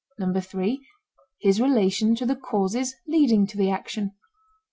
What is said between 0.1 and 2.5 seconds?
(3) His relation to the